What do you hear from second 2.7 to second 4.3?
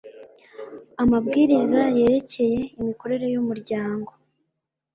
imikorere y umuryango